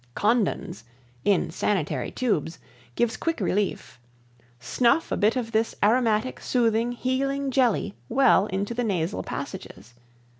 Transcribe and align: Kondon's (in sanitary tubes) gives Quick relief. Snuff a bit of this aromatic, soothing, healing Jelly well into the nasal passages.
Kondon's 0.15 0.83
(in 1.23 1.51
sanitary 1.51 2.09
tubes) 2.09 2.57
gives 2.95 3.15
Quick 3.17 3.39
relief. 3.39 3.99
Snuff 4.59 5.11
a 5.11 5.15
bit 5.15 5.35
of 5.35 5.51
this 5.51 5.75
aromatic, 5.83 6.39
soothing, 6.39 6.91
healing 6.93 7.51
Jelly 7.51 7.93
well 8.09 8.47
into 8.47 8.73
the 8.73 8.83
nasal 8.83 9.21
passages. 9.21 9.93